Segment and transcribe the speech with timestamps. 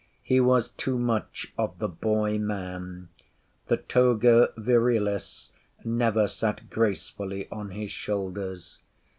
[0.23, 3.09] He was too much of the boy man.
[3.67, 5.51] The toga virilis
[5.83, 8.79] never sate gracefully on his shoulders.